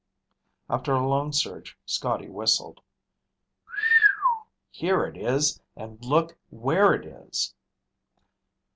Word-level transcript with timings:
After 0.67 0.93
a 0.93 1.07
long 1.07 1.31
search, 1.31 1.77
Scotty 1.85 2.27
whistled. 2.27 2.81
"Here 4.71 5.03
it 5.05 5.15
is. 5.15 5.61
And 5.75 6.03
look 6.03 6.37
where 6.49 6.91
it 6.95 7.05
is!" 7.05 7.53